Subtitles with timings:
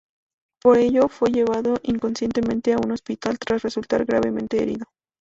[0.63, 2.41] Por ello, fue llevado inconsciente
[2.73, 4.85] a un hospital tras resultar gravemente herido.